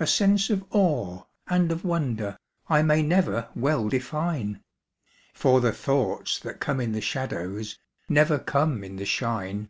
[0.00, 2.38] A sense of awe and of wonder
[2.70, 4.62] I may never well define,
[5.34, 7.78] For the thoughts that come in the shadows
[8.08, 9.68] Never come in the shine.